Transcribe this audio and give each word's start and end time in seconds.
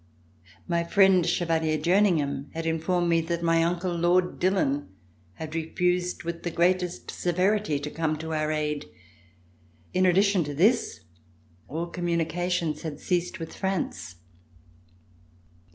My 0.67 0.83
friend. 0.83 1.23
Chevalier 1.23 1.77
Jerningham, 1.77 2.49
had 2.55 2.65
in 2.65 2.79
formed 2.79 3.07
me 3.07 3.21
that 3.21 3.43
my 3.43 3.61
uncle, 3.61 3.93
Lord 3.95 4.39
Dillon, 4.39 4.89
had 5.33 5.53
refused 5.53 6.23
with 6.23 6.41
the 6.41 6.49
greatest 6.49 7.11
severity 7.11 7.77
to 7.79 7.91
come 7.91 8.17
to 8.17 8.33
our 8.33 8.51
aid. 8.51 8.87
In 9.93 10.07
addition 10.07 10.43
to 10.45 10.55
this, 10.55 11.01
all 11.67 11.85
communications 11.85 12.81
had 12.81 12.99
ceased 12.99 13.37
with 13.39 13.53
France. 13.55 14.15